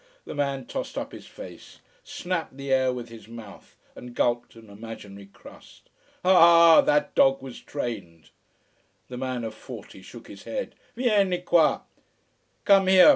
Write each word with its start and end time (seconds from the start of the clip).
The 0.25 0.33
man 0.33 0.65
tossed 0.65 0.97
up 0.97 1.11
his 1.11 1.27
face, 1.27 1.77
snapped 2.03 2.57
the 2.57 2.73
air 2.73 2.91
with 2.91 3.09
his 3.09 3.27
mouth, 3.27 3.77
and 3.95 4.15
gulped 4.15 4.55
an 4.55 4.67
imaginary 4.67 5.27
crust. 5.27 5.91
"AH, 6.25 6.81
that 6.81 7.13
dog 7.13 7.43
was 7.43 7.59
trained...." 7.61 8.31
The 9.09 9.17
man 9.17 9.43
of 9.43 9.53
forty 9.53 10.01
shook 10.01 10.27
his 10.27 10.45
head. 10.45 10.73
"Vieni 10.95 11.41
qua! 11.41 11.81